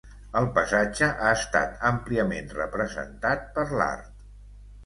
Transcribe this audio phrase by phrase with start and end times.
[0.39, 4.29] El passatge ha estat àmpliament representat per l'art.